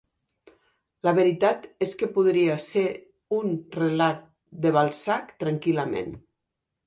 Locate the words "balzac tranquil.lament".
4.79-6.19